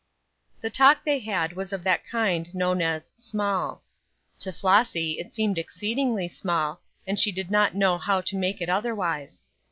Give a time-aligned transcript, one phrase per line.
[0.61, 3.83] The talk they had was of that kind known as "small."
[4.39, 8.67] To Flossy it seemed exceedingly small, and she did not know how to make it
[8.69, 9.43] otherwise.